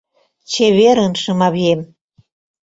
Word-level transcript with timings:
Чеверын, 0.51 1.13
Шымавием! 1.21 1.81